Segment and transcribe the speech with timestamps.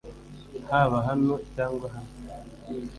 [0.69, 2.11] haba hano cyangwa hano